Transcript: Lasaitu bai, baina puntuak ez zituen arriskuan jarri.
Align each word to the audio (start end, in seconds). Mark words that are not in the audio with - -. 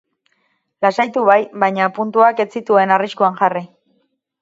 Lasaitu 0.85 1.27
bai, 1.27 1.37
baina 1.65 1.91
puntuak 1.99 2.43
ez 2.47 2.49
zituen 2.59 2.97
arriskuan 2.99 3.43
jarri. 3.45 3.67